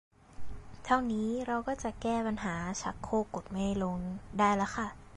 [0.85, 3.97] เท่านี้เราก็จะแก้ปัญหาชักโครกกดไม่ลง
[4.39, 4.87] ได้แล้วค่ะ